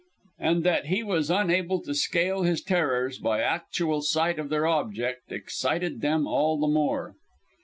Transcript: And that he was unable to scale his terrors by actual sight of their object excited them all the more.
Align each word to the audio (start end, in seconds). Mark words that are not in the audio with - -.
And 0.39 0.63
that 0.63 0.87
he 0.87 1.03
was 1.03 1.29
unable 1.29 1.79
to 1.83 1.93
scale 1.93 2.41
his 2.41 2.63
terrors 2.63 3.19
by 3.19 3.41
actual 3.41 4.01
sight 4.01 4.39
of 4.39 4.49
their 4.49 4.65
object 4.65 5.31
excited 5.31 6.01
them 6.01 6.25
all 6.25 6.57
the 6.59 6.65
more. 6.65 7.13